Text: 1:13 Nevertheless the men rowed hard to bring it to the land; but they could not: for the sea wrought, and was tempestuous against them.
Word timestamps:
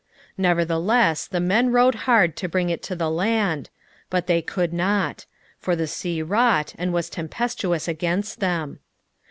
1:13 0.31 0.33
Nevertheless 0.39 1.27
the 1.27 1.39
men 1.39 1.71
rowed 1.71 1.93
hard 2.09 2.35
to 2.35 2.49
bring 2.49 2.71
it 2.71 2.81
to 2.81 2.95
the 2.95 3.11
land; 3.11 3.69
but 4.09 4.25
they 4.25 4.41
could 4.41 4.73
not: 4.73 5.27
for 5.59 5.75
the 5.75 5.85
sea 5.85 6.23
wrought, 6.23 6.73
and 6.79 6.91
was 6.91 7.07
tempestuous 7.07 7.87
against 7.87 8.39
them. 8.39 8.79